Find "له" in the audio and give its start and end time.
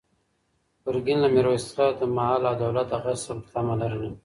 1.21-1.29